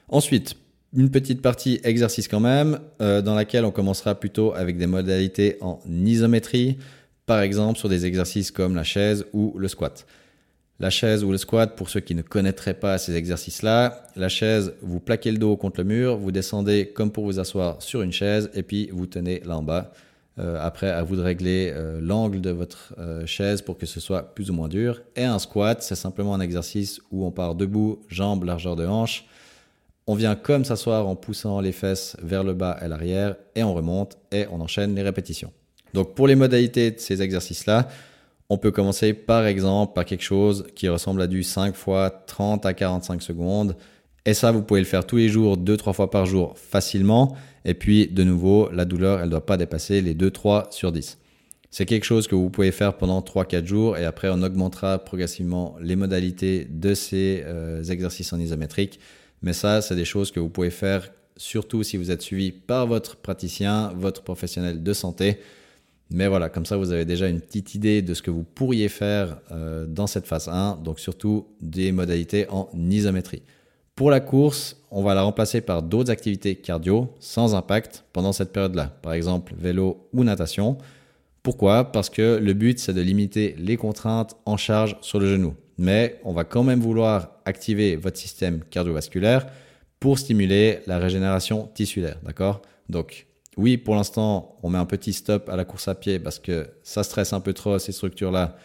Ensuite, 0.10 0.56
une 0.96 1.12
petite 1.12 1.42
partie 1.42 1.80
exercice 1.84 2.28
quand 2.28 2.40
même, 2.40 2.80
euh, 3.02 3.22
dans 3.22 3.36
laquelle 3.36 3.66
on 3.66 3.72
commencera 3.72 4.16
plutôt 4.16 4.54
avec 4.54 4.78
des 4.78 4.88
modalités 4.88 5.58
en 5.60 5.80
isométrie 5.90 6.78
par 7.28 7.42
exemple 7.42 7.78
sur 7.78 7.90
des 7.90 8.08
exercices 8.08 8.50
comme 8.50 8.74
la 8.74 8.84
chaise 8.84 9.26
ou 9.34 9.54
le 9.60 9.68
squat. 9.68 10.08
La 10.80 10.90
chaise 10.90 11.24
ou 11.24 11.32
le 11.32 11.38
squat, 11.38 11.76
pour 11.76 11.90
ceux 11.90 12.00
qui 12.00 12.16
ne 12.16 12.22
connaîtraient 12.22 12.76
pas 12.76 12.98
ces 12.98 13.16
exercices-là, 13.16 14.08
la 14.16 14.30
chaise, 14.30 14.74
vous 14.82 15.00
plaquez 15.00 15.32
le 15.32 15.38
dos 15.38 15.58
contre 15.58 15.82
le 15.82 15.86
mur, 15.86 16.18
vous 16.18 16.32
descendez 16.32 16.92
comme 16.96 17.12
pour 17.12 17.26
vous 17.26 17.40
asseoir 17.40 17.82
sur 17.82 18.02
une 18.02 18.12
chaise 18.12 18.50
et 18.54 18.64
puis 18.64 18.90
vous 18.94 19.06
tenez 19.06 19.42
là 19.42 19.58
en 19.58 19.64
bas. 19.64 19.92
Euh, 20.40 20.60
après, 20.62 20.90
à 20.90 21.02
vous 21.02 21.16
de 21.16 21.22
régler 21.22 21.72
euh, 21.74 22.00
l'angle 22.00 22.42
de 22.42 22.52
votre 22.52 22.94
euh, 23.00 23.26
chaise 23.26 23.64
pour 23.64 23.78
que 23.78 23.88
ce 23.88 24.00
soit 24.00 24.36
plus 24.36 24.52
ou 24.52 24.54
moins 24.54 24.68
dur. 24.68 25.02
Et 25.16 25.24
un 25.24 25.40
squat, 25.40 25.82
c'est 25.82 25.96
simplement 25.96 26.36
un 26.36 26.42
exercice 26.42 27.02
où 27.12 27.26
on 27.26 27.32
part 27.32 27.56
debout, 27.56 28.00
jambes, 28.08 28.44
largeur 28.44 28.76
de 28.76 28.86
hanche. 28.86 29.26
On 30.06 30.14
vient 30.14 30.36
comme 30.36 30.64
s'asseoir 30.64 31.08
en 31.08 31.16
poussant 31.16 31.60
les 31.60 31.72
fesses 31.72 32.16
vers 32.22 32.44
le 32.44 32.54
bas 32.54 32.78
et 32.84 32.88
l'arrière 32.88 33.36
et 33.56 33.64
on 33.64 33.74
remonte 33.74 34.18
et 34.32 34.46
on 34.52 34.62
enchaîne 34.62 34.94
les 34.94 35.02
répétitions. 35.02 35.52
Donc 35.94 36.16
pour 36.16 36.28
les 36.28 36.36
modalités 36.36 36.92
de 36.92 37.00
ces 37.00 37.22
exercices-là, 37.22 37.88
on 38.50 38.58
peut 38.58 38.72
commencer 38.72 39.14
par 39.14 39.46
exemple 39.46 39.94
par 39.94 40.06
quelque 40.06 40.24
chose 40.24 40.68
qui 40.76 40.88
ressemble 40.88 41.22
à 41.22 41.28
du 41.28 41.44
5 41.44 41.76
fois 41.76 42.10
30 42.10 42.66
à 42.66 42.74
45 42.74 43.22
secondes. 43.22 43.76
Et 44.26 44.34
ça, 44.34 44.52
vous 44.52 44.62
pouvez 44.62 44.82
le 44.82 44.86
faire 44.86 45.06
tous 45.06 45.18
les 45.18 45.30
jours, 45.30 45.58
2-3 45.58 45.94
fois 45.94 46.10
par 46.10 46.26
jour 46.26 46.58
facilement. 46.58 47.36
Et 47.64 47.74
puis, 47.74 48.08
de 48.08 48.24
nouveau, 48.24 48.70
la 48.72 48.86
douleur, 48.86 49.20
elle 49.20 49.26
ne 49.26 49.32
doit 49.32 49.46
pas 49.46 49.58
dépasser 49.58 50.02
les 50.02 50.14
2-3 50.14 50.72
sur 50.72 50.92
10. 50.92 51.18
C'est 51.70 51.86
quelque 51.86 52.06
chose 52.06 52.28
que 52.28 52.36
vous 52.36 52.50
pouvez 52.50 52.72
faire 52.72 52.98
pendant 52.98 53.22
3-4 53.22 53.66
jours 53.66 53.98
et 53.98 54.06
après, 54.06 54.30
on 54.30 54.42
augmentera 54.42 55.00
progressivement 55.00 55.76
les 55.82 55.96
modalités 55.96 56.66
de 56.70 56.94
ces 56.94 57.44
euh, 57.46 57.84
exercices 57.84 58.32
en 58.34 58.40
isométrique. 58.40 59.00
Mais 59.42 59.54
ça, 59.54 59.82
c'est 59.82 59.96
des 59.96 60.06
choses 60.06 60.32
que 60.32 60.40
vous 60.40 60.50
pouvez 60.50 60.72
faire 60.72 61.10
surtout 61.36 61.84
si 61.84 61.98
vous 61.98 62.10
êtes 62.10 62.22
suivi 62.22 62.52
par 62.52 62.88
votre 62.88 63.18
praticien, 63.18 63.94
votre 63.96 64.24
professionnel 64.24 64.82
de 64.82 64.94
santé. 64.94 65.40
Mais 66.10 66.28
voilà, 66.28 66.50
comme 66.50 66.66
ça, 66.66 66.78
vous 66.78 66.92
avez 66.92 67.06
déjà 67.06 67.28
une 67.28 67.42
petite 67.42 67.76
idée 67.76 68.02
de 68.02 68.14
ce 68.14 68.22
que 68.22 68.32
vous 68.32 68.44
pourriez 68.44 68.88
faire 68.88 69.40
euh, 69.52 69.86
dans 69.86 70.08
cette 70.08 70.26
phase 70.26 70.48
1, 70.48 70.80
donc 70.84 71.00
surtout 71.00 71.48
des 71.62 71.92
modalités 71.92 72.48
en 72.50 72.70
isométrie. 72.74 73.42
Pour 73.96 74.12
la 74.12 74.20
course, 74.20 74.78
on 74.92 75.04
va 75.04 75.16
la 75.16 75.24
remplacer 75.24 75.60
par 75.60 75.82
d'autres 75.82 76.12
activités 76.12 76.56
cardio 76.56 77.14
sans 77.20 77.56
impact 77.56 78.06
pendant 78.14 78.32
cette 78.32 78.54
période-là, 78.54 78.96
par 79.02 79.14
exemple 79.14 79.54
vélo 79.58 80.08
ou 80.14 80.24
natation. 80.24 80.78
Pourquoi? 81.44 81.92
Parce 81.92 82.10
que 82.10 82.38
le 82.42 82.54
but, 82.54 82.80
c'est 82.80 82.94
de 82.94 83.02
limiter 83.02 83.56
les 83.58 83.76
contraintes 83.76 84.36
en 84.46 84.56
charge 84.56 84.98
sur 85.02 85.20
le 85.20 85.28
genou. 85.28 85.56
Mais 85.78 86.20
on 86.24 86.34
va 86.34 86.44
quand 86.44 86.64
même 86.64 86.80
vouloir 86.80 87.32
activer 87.46 87.96
votre 87.96 88.18
système 88.18 88.62
cardiovasculaire 88.70 89.48
pour 90.00 90.20
stimuler 90.20 90.80
la 90.88 91.00
régénération 91.00 91.70
tissulaire, 91.74 92.20
d'accord? 92.24 92.62
Donc, 92.90 93.27
oui, 93.58 93.78
pour 93.78 93.96
l'instant, 93.96 94.58
on 94.62 94.70
met 94.70 94.78
un 94.78 94.86
petit 94.86 95.14
stop 95.14 95.50
à 95.50 95.56
la 95.56 95.66
course 95.66 95.88
à 95.88 95.96
pied 95.96 96.20
parce 96.20 96.38
que 96.38 96.68
ça 96.84 97.04
stresse 97.04 97.34
un 97.34 97.40
peu 97.40 97.54
trop 97.54 97.80
ces 97.80 97.92
structures-là. 97.92 98.56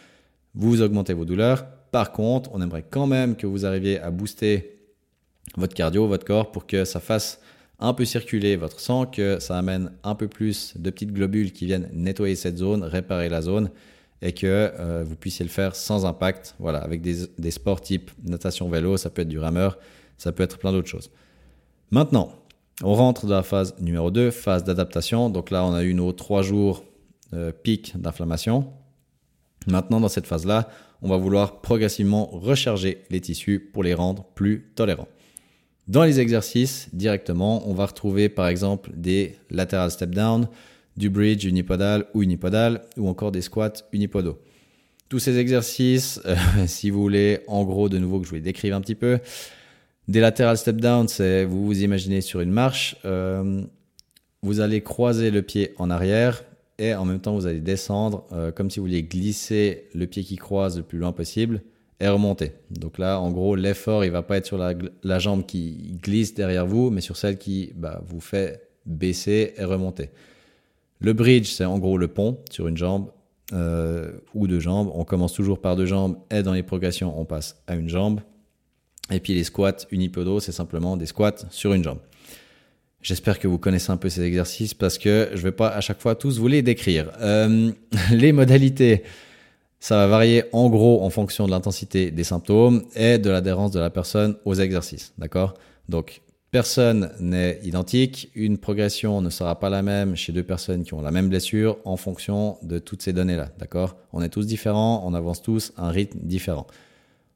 Vous 0.53 0.81
augmentez 0.81 1.13
vos 1.13 1.25
douleurs. 1.25 1.65
Par 1.91 2.11
contre, 2.11 2.51
on 2.53 2.61
aimerait 2.61 2.85
quand 2.87 3.07
même 3.07 3.35
que 3.35 3.47
vous 3.47 3.65
arriviez 3.65 3.99
à 3.99 4.11
booster 4.11 4.79
votre 5.57 5.73
cardio, 5.73 6.07
votre 6.07 6.25
corps 6.25 6.51
pour 6.51 6.67
que 6.67 6.85
ça 6.85 6.99
fasse 6.99 7.39
un 7.79 7.93
peu 7.93 8.05
circuler 8.05 8.55
votre 8.55 8.79
sang, 8.79 9.07
que 9.07 9.39
ça 9.39 9.57
amène 9.57 9.91
un 10.03 10.13
peu 10.13 10.27
plus 10.27 10.77
de 10.77 10.91
petites 10.91 11.11
globules 11.11 11.51
qui 11.51 11.65
viennent 11.65 11.89
nettoyer 11.91 12.35
cette 12.35 12.57
zone, 12.57 12.83
réparer 12.83 13.29
la 13.29 13.41
zone 13.41 13.71
et 14.21 14.31
que 14.31 14.45
euh, 14.47 15.03
vous 15.05 15.15
puissiez 15.15 15.43
le 15.43 15.51
faire 15.51 15.75
sans 15.75 16.05
impact. 16.05 16.55
Voilà, 16.59 16.77
avec 16.79 17.01
des, 17.01 17.27
des 17.39 17.51
sports 17.51 17.81
type 17.81 18.11
natation, 18.23 18.69
vélo, 18.69 18.97
ça 18.97 19.09
peut 19.09 19.23
être 19.23 19.27
du 19.27 19.39
rameur, 19.39 19.79
ça 20.19 20.31
peut 20.31 20.43
être 20.43 20.59
plein 20.59 20.71
d'autres 20.71 20.87
choses. 20.87 21.09
Maintenant, 21.89 22.42
on 22.81 22.93
rentre 22.93 23.27
dans 23.27 23.35
la 23.35 23.43
phase 23.43 23.75
numéro 23.79 24.09
2, 24.09 24.31
phase 24.31 24.63
d'adaptation. 24.63 25.29
Donc 25.29 25.51
là, 25.51 25.65
on 25.65 25.73
a 25.73 25.83
eu 25.83 25.93
nos 25.93 26.11
trois 26.11 26.41
jours 26.41 26.83
euh, 27.33 27.51
pic 27.51 27.99
d'inflammation. 27.99 28.71
Maintenant, 29.67 29.99
dans 29.99 30.07
cette 30.07 30.27
phase-là, 30.27 30.69
on 31.01 31.09
va 31.09 31.17
vouloir 31.17 31.61
progressivement 31.61 32.25
recharger 32.25 33.03
les 33.09 33.21
tissus 33.21 33.59
pour 33.59 33.83
les 33.83 33.93
rendre 33.93 34.25
plus 34.35 34.71
tolérants. 34.75 35.07
Dans 35.87 36.03
les 36.03 36.19
exercices, 36.19 36.89
directement, 36.93 37.67
on 37.67 37.73
va 37.73 37.85
retrouver 37.85 38.29
par 38.29 38.47
exemple 38.47 38.91
des 38.95 39.35
lateral 39.49 39.91
step 39.91 40.11
down, 40.11 40.47
du 40.95 41.09
bridge 41.09 41.43
unipodal 41.43 42.05
ou 42.13 42.23
unipodal, 42.23 42.83
ou 42.97 43.09
encore 43.09 43.31
des 43.31 43.41
squats 43.41 43.73
unipodaux. 43.91 44.39
Tous 45.09 45.19
ces 45.19 45.37
exercices, 45.37 46.21
euh, 46.25 46.35
si 46.67 46.89
vous 46.89 47.01
voulez, 47.01 47.41
en 47.47 47.63
gros, 47.65 47.89
de 47.89 47.97
nouveau 47.97 48.19
que 48.19 48.25
je 48.25 48.29
vous 48.29 48.35
les 48.35 48.41
décrive 48.41 48.73
un 48.73 48.81
petit 48.81 48.95
peu, 48.95 49.19
des 50.07 50.19
lateral 50.19 50.57
step 50.57 50.77
down, 50.77 51.07
c'est 51.07 51.45
vous 51.45 51.65
vous 51.65 51.83
imaginez 51.83 52.21
sur 52.21 52.41
une 52.41 52.51
marche, 52.51 52.95
euh, 53.05 53.61
vous 54.41 54.59
allez 54.59 54.81
croiser 54.81 55.31
le 55.31 55.41
pied 55.41 55.73
en 55.77 55.89
arrière 55.89 56.43
et 56.77 56.93
en 56.93 57.05
même 57.05 57.19
temps 57.19 57.35
vous 57.35 57.47
allez 57.47 57.61
descendre 57.61 58.25
euh, 58.33 58.51
comme 58.51 58.69
si 58.69 58.79
vous 58.79 58.85
vouliez 58.85 59.03
glisser 59.03 59.87
le 59.93 60.05
pied 60.07 60.23
qui 60.23 60.35
croise 60.35 60.77
le 60.77 60.83
plus 60.83 60.99
loin 60.99 61.13
possible 61.13 61.61
et 61.99 62.07
remonter. 62.07 62.51
Donc 62.69 62.97
là, 62.97 63.19
en 63.19 63.31
gros, 63.31 63.55
l'effort, 63.55 64.03
il 64.03 64.11
va 64.11 64.23
pas 64.23 64.37
être 64.37 64.45
sur 64.45 64.57
la, 64.57 65.19
jambe 65.19 65.45
qui 65.45 65.97
glisse 66.01 66.33
derrière 66.33 66.65
vous, 66.65 66.89
mais 66.89 66.99
sur 66.99 67.15
celle 67.15 67.37
qui 67.37 67.71
bah, 67.75 68.01
vous 68.05 68.19
fait 68.19 68.67
baisser 68.85 69.53
et 69.55 69.63
remonter. 69.63 70.09
Le 70.99 71.13
bridge, 71.13 71.47
c'est 71.47 71.65
en 71.65 71.79
gros 71.79 71.97
le 71.97 72.09
pont 72.09 72.39
sur 72.49 72.67
une 72.67 72.77
jambe 72.77 73.09
euh, 73.53 74.11
ou 74.33 74.47
deux 74.47 74.59
jambes. 74.59 74.91
On 74.93 75.05
commence 75.05 75.33
toujours 75.33 75.59
par 75.59 75.75
deux 75.75 75.85
jambes 75.85 76.17
et 76.29 76.43
dans 76.43 76.53
les 76.53 76.63
progressions, 76.63 77.17
on 77.17 77.25
passe 77.25 77.61
à 77.67 77.75
une 77.75 77.87
jambe. 77.87 78.19
Et 79.13 79.19
puis 79.19 79.33
les 79.33 79.43
squats 79.43 79.85
unipodo, 79.91 80.39
c'est 80.39 80.51
simplement 80.51 80.97
des 80.97 81.05
squats 81.05 81.45
sur 81.49 81.73
une 81.73 81.83
jambe. 81.83 81.99
J'espère 83.01 83.37
que 83.37 83.47
vous 83.47 83.57
connaissez 83.57 83.91
un 83.91 83.97
peu 83.97 84.09
ces 84.09 84.21
exercices 84.21 84.73
parce 84.73 84.97
que 84.97 85.29
je 85.33 85.37
ne 85.37 85.43
vais 85.43 85.51
pas 85.51 85.67
à 85.67 85.81
chaque 85.81 85.99
fois 85.99 86.15
tous 86.15 86.39
vous 86.39 86.47
les 86.47 86.61
décrire. 86.61 87.11
Euh, 87.21 87.71
les 88.11 88.31
modalités, 88.31 89.03
ça 89.79 89.97
va 89.97 90.07
varier 90.07 90.45
en 90.53 90.69
gros 90.69 91.03
en 91.03 91.09
fonction 91.09 91.45
de 91.45 91.51
l'intensité 91.51 92.11
des 92.11 92.23
symptômes 92.23 92.83
et 92.95 93.17
de 93.17 93.29
l'adhérence 93.29 93.71
de 93.71 93.79
la 93.79 93.89
personne 93.89 94.37
aux 94.45 94.55
exercices. 94.55 95.13
D'accord? 95.17 95.55
Donc, 95.89 96.21
personne 96.49 97.11
n'est 97.19 97.59
identique. 97.63 98.31
Une 98.35 98.57
progression 98.57 99.19
ne 99.19 99.29
sera 99.29 99.59
pas 99.59 99.69
la 99.69 99.81
même 99.81 100.15
chez 100.15 100.31
deux 100.31 100.43
personnes 100.43 100.83
qui 100.83 100.93
ont 100.93 101.01
la 101.01 101.11
même 101.11 101.27
blessure 101.27 101.79
en 101.83 101.97
fonction 101.97 102.57
de 102.61 102.79
toutes 102.79 103.01
ces 103.01 103.11
données-là. 103.11 103.49
D'accord? 103.59 103.97
On 104.13 104.21
est 104.21 104.29
tous 104.29 104.47
différents, 104.47 105.03
on 105.05 105.13
avance 105.13 105.41
tous 105.41 105.73
à 105.75 105.87
un 105.87 105.91
rythme 105.91 106.19
différent. 106.23 106.67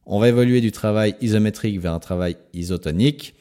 On 0.10 0.20
va 0.20 0.30
évoluer 0.30 0.62
du 0.62 0.72
travail 0.72 1.16
isométrique 1.20 1.82
vers 1.82 1.94
un 1.94 2.00
travail 2.00 2.38
isotonique. 2.54 3.36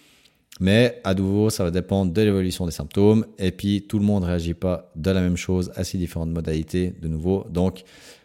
Mais 0.58 1.00
à 1.04 1.14
nouveau, 1.14 1.48
ça 1.48 1.62
va 1.62 1.70
dépendre 1.70 2.12
de 2.12 2.22
l'évolution 2.22 2.66
des 2.66 2.72
symptômes. 2.72 3.24
Et 3.38 3.52
puis, 3.52 3.82
tout 3.82 4.00
le 4.00 4.04
monde 4.04 4.24
ne 4.24 4.26
réagit 4.26 4.54
pas 4.54 4.90
de 4.96 5.12
la 5.12 5.20
même 5.20 5.36
chose 5.36 5.70
à 5.76 5.84
ces 5.84 5.96
différentes 5.96 6.30
modalités 6.30 6.92
de 7.00 7.06
nouveau. 7.06 7.46
Donc, 7.50 7.84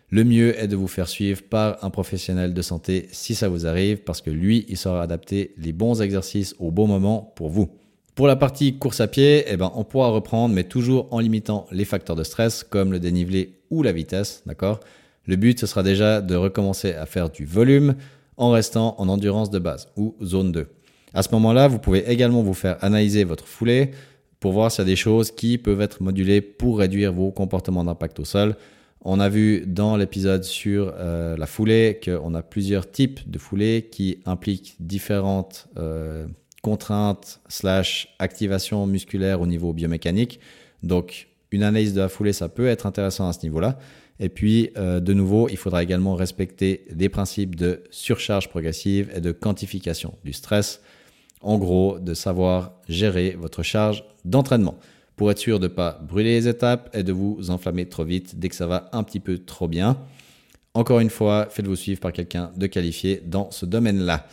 le 0.09 0.23
mieux 0.23 0.59
est 0.59 0.67
de 0.67 0.75
vous 0.75 0.87
faire 0.87 1.07
suivre 1.07 1.43
par 1.43 1.83
un 1.83 1.91
professionnel 1.91 2.55
de 2.55 2.61
santé 2.63 3.09
si 3.11 3.35
ça 3.35 3.47
vous 3.47 3.67
arrive, 3.67 3.97
parce 3.97 4.21
que 4.21 4.31
lui, 4.31 4.65
il 4.69 4.77
saura 4.77 5.03
adapter 5.03 5.53
les 5.59 5.71
bons 5.71 6.01
exercices 6.01 6.55
au 6.57 6.71
bon 6.71 6.87
moment 6.87 7.31
pour 7.35 7.49
vous. 7.49 7.69
Pour 8.15 8.25
la 8.25 8.35
partie 8.35 8.75
course 8.79 9.01
à 9.01 9.07
pied, 9.07 9.45
eh 9.47 9.55
ben, 9.55 9.71
on 9.75 9.83
pourra 9.83 10.09
reprendre, 10.09 10.55
mais 10.55 10.63
toujours 10.63 11.07
en 11.11 11.19
limitant 11.19 11.67
les 11.71 11.85
facteurs 11.85 12.15
de 12.15 12.23
stress, 12.23 12.63
comme 12.63 12.91
le 12.91 12.99
dénivelé 12.99 13.59
ou 13.69 13.83
la 13.83 13.91
vitesse, 13.91 14.41
d'accord? 14.47 14.79
Le 15.27 15.35
but, 15.35 15.59
ce 15.59 15.67
sera 15.67 15.83
déjà 15.83 16.21
de 16.21 16.35
recommencer 16.35 16.93
à 16.93 17.05
faire 17.05 17.29
du 17.29 17.45
volume 17.45 17.93
en 18.41 18.49
restant 18.49 18.95
en 18.97 19.07
endurance 19.07 19.51
de 19.51 19.59
base, 19.59 19.87
ou 19.95 20.15
zone 20.23 20.51
2. 20.51 20.67
À 21.13 21.21
ce 21.21 21.29
moment-là, 21.33 21.67
vous 21.67 21.77
pouvez 21.77 22.09
également 22.09 22.41
vous 22.41 22.55
faire 22.55 22.77
analyser 22.83 23.23
votre 23.23 23.45
foulée 23.45 23.91
pour 24.39 24.51
voir 24.51 24.71
s'il 24.71 24.79
y 24.79 24.81
a 24.81 24.85
des 24.85 24.95
choses 24.95 25.29
qui 25.29 25.59
peuvent 25.59 25.79
être 25.79 26.01
modulées 26.01 26.41
pour 26.41 26.79
réduire 26.79 27.13
vos 27.13 27.31
comportements 27.31 27.83
d'impact 27.83 28.19
au 28.19 28.25
sol. 28.25 28.55
On 29.01 29.19
a 29.19 29.29
vu 29.29 29.63
dans 29.67 29.95
l'épisode 29.95 30.43
sur 30.43 30.91
euh, 30.95 31.37
la 31.37 31.45
foulée 31.45 31.99
qu'on 32.03 32.33
a 32.33 32.41
plusieurs 32.41 32.89
types 32.89 33.29
de 33.29 33.37
foulées 33.37 33.89
qui 33.91 34.19
impliquent 34.25 34.75
différentes 34.79 35.67
euh, 35.77 36.25
contraintes 36.63 37.41
slash 37.47 38.15
activation 38.17 38.87
musculaire 38.87 39.39
au 39.39 39.45
niveau 39.45 39.71
biomécanique. 39.71 40.39
Donc 40.81 41.27
une 41.51 41.61
analyse 41.61 41.93
de 41.93 42.01
la 42.01 42.09
foulée, 42.09 42.33
ça 42.33 42.49
peut 42.49 42.67
être 42.67 42.87
intéressant 42.87 43.27
à 43.27 43.33
ce 43.33 43.43
niveau-là. 43.43 43.77
Et 44.21 44.29
puis, 44.29 44.69
euh, 44.77 44.99
de 44.99 45.13
nouveau, 45.13 45.49
il 45.49 45.57
faudra 45.57 45.81
également 45.81 46.13
respecter 46.15 46.85
des 46.91 47.09
principes 47.09 47.55
de 47.55 47.83
surcharge 47.89 48.49
progressive 48.49 49.11
et 49.15 49.19
de 49.19 49.31
quantification 49.31 50.13
du 50.23 50.31
stress 50.31 50.81
en 51.41 51.57
gros, 51.57 51.97
de 51.99 52.13
savoir 52.13 52.73
gérer 52.87 53.31
votre 53.31 53.63
charge 53.63 54.03
d'entraînement 54.25 54.77
pour 55.15 55.31
être 55.31 55.39
sûr 55.39 55.59
de 55.59 55.67
ne 55.67 55.73
pas 55.73 55.99
brûler 56.07 56.33
les 56.33 56.47
étapes 56.47 56.95
et 56.95 57.01
de 57.01 57.11
vous 57.11 57.49
enflammer 57.49 57.89
trop 57.89 58.03
vite 58.03 58.37
dès 58.37 58.47
que 58.47 58.55
ça 58.55 58.67
va 58.67 58.89
un 58.91 59.01
petit 59.01 59.19
peu 59.19 59.39
trop 59.39 59.67
bien. 59.67 59.97
Encore 60.75 60.99
une 60.99 61.09
fois, 61.09 61.47
faites-vous 61.49 61.75
suivre 61.75 61.99
par 61.99 62.13
quelqu'un 62.13 62.51
de 62.55 62.67
qualifié 62.67 63.21
dans 63.25 63.49
ce 63.49 63.65
domaine-là. 63.65 64.27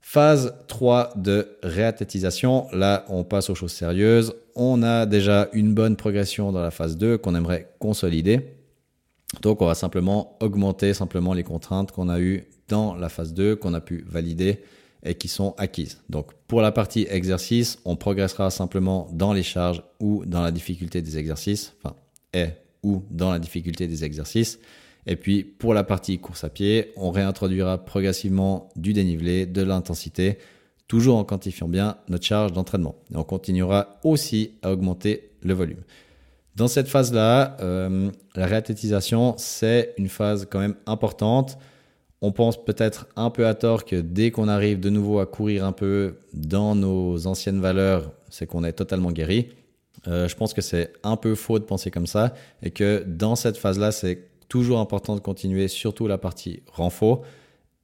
Phase 0.00 0.54
3 0.68 1.14
de 1.16 1.56
réathétisation. 1.64 2.68
Là, 2.72 3.04
on 3.08 3.24
passe 3.24 3.50
aux 3.50 3.54
choses 3.54 3.72
sérieuses. 3.72 4.34
On 4.54 4.82
a 4.82 5.06
déjà 5.06 5.48
une 5.52 5.74
bonne 5.74 5.96
progression 5.96 6.52
dans 6.52 6.62
la 6.62 6.70
phase 6.70 6.96
2 6.96 7.18
qu'on 7.18 7.34
aimerait 7.34 7.72
consolider. 7.80 8.61
Donc, 9.40 9.62
on 9.62 9.66
va 9.66 9.74
simplement 9.74 10.36
augmenter 10.40 10.92
simplement 10.94 11.32
les 11.32 11.42
contraintes 11.42 11.90
qu'on 11.90 12.08
a 12.08 12.20
eues 12.20 12.44
dans 12.68 12.94
la 12.94 13.08
phase 13.08 13.34
2, 13.34 13.56
qu'on 13.56 13.74
a 13.74 13.80
pu 13.80 14.04
valider 14.06 14.60
et 15.04 15.14
qui 15.14 15.28
sont 15.28 15.54
acquises. 15.58 16.00
Donc 16.08 16.32
pour 16.46 16.60
la 16.60 16.72
partie 16.72 17.06
exercice, 17.10 17.78
on 17.84 17.96
progressera 17.96 18.50
simplement 18.50 19.08
dans 19.12 19.32
les 19.32 19.42
charges 19.42 19.82
ou 20.00 20.24
dans 20.26 20.42
la 20.42 20.50
difficulté 20.50 21.02
des 21.02 21.18
exercices, 21.18 21.74
enfin 21.82 21.96
et 22.32 22.46
ou 22.82 23.02
dans 23.10 23.30
la 23.30 23.38
difficulté 23.38 23.86
des 23.86 24.04
exercices. 24.04 24.58
Et 25.06 25.16
puis 25.16 25.42
pour 25.42 25.74
la 25.74 25.84
partie 25.84 26.18
course 26.18 26.44
à 26.44 26.48
pied, 26.48 26.92
on 26.96 27.10
réintroduira 27.10 27.78
progressivement 27.84 28.68
du 28.76 28.92
dénivelé, 28.92 29.46
de 29.46 29.62
l'intensité, 29.62 30.38
toujours 30.86 31.16
en 31.16 31.24
quantifiant 31.24 31.68
bien 31.68 31.96
notre 32.08 32.24
charge 32.24 32.52
d'entraînement. 32.52 32.94
Et 33.12 33.16
on 33.16 33.24
continuera 33.24 33.98
aussi 34.04 34.52
à 34.62 34.72
augmenter 34.72 35.30
le 35.42 35.54
volume. 35.54 35.82
Dans 36.56 36.68
cette 36.68 36.88
phase-là, 36.88 37.56
euh, 37.60 38.10
la 38.34 38.46
réathlétisation, 38.46 39.34
c'est 39.38 39.94
une 39.96 40.08
phase 40.08 40.46
quand 40.50 40.58
même 40.58 40.76
importante 40.86 41.58
on 42.22 42.30
pense 42.30 42.64
peut-être 42.64 43.08
un 43.16 43.30
peu 43.30 43.46
à 43.46 43.54
tort 43.54 43.84
que 43.84 43.96
dès 43.96 44.30
qu'on 44.30 44.46
arrive 44.46 44.78
de 44.78 44.88
nouveau 44.90 45.18
à 45.18 45.26
courir 45.26 45.64
un 45.64 45.72
peu 45.72 46.20
dans 46.32 46.76
nos 46.76 47.26
anciennes 47.26 47.60
valeurs, 47.60 48.12
c'est 48.30 48.46
qu'on 48.46 48.62
est 48.62 48.72
totalement 48.72 49.10
guéri. 49.10 49.48
Euh, 50.06 50.28
je 50.28 50.36
pense 50.36 50.54
que 50.54 50.62
c'est 50.62 50.92
un 51.02 51.16
peu 51.16 51.34
faux 51.34 51.58
de 51.58 51.64
penser 51.64 51.90
comme 51.90 52.06
ça 52.06 52.32
et 52.62 52.70
que 52.70 53.04
dans 53.06 53.34
cette 53.34 53.56
phase-là, 53.56 53.90
c'est 53.90 54.28
toujours 54.48 54.78
important 54.78 55.16
de 55.16 55.20
continuer, 55.20 55.66
surtout 55.66 56.06
la 56.06 56.16
partie 56.16 56.62
renfort, 56.72 57.22